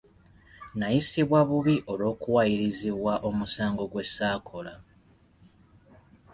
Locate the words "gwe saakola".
3.91-4.73